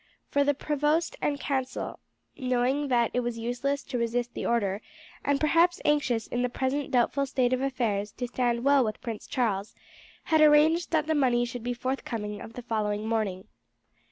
For 0.29 0.43
the 0.43 0.55
provost 0.55 1.15
and 1.21 1.39
council, 1.39 1.99
knowing 2.35 2.87
that 2.87 3.11
it 3.13 3.19
was 3.19 3.37
useless 3.37 3.83
to 3.83 3.99
resist 3.99 4.33
the 4.33 4.47
order, 4.47 4.81
and 5.23 5.39
perhaps 5.39 5.79
anxious 5.85 6.25
in 6.25 6.41
the 6.41 6.49
present 6.49 6.89
doubtful 6.89 7.27
state 7.27 7.53
of 7.53 7.61
affairs 7.61 8.11
to 8.13 8.25
stand 8.27 8.63
well 8.63 8.83
with 8.83 8.99
Prince 9.01 9.27
Charles, 9.27 9.75
had 10.23 10.41
arranged 10.41 10.89
that 10.89 11.05
the 11.05 11.13
money 11.13 11.45
should 11.45 11.61
be 11.61 11.75
forthcoming 11.75 12.41
of 12.41 12.53
the 12.53 12.63
following 12.63 13.05
morning. 13.07 13.47